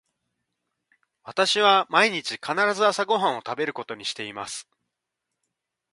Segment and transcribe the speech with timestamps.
[1.21, 4.67] 私は毎日必ず朝ご飯を食べることにしています。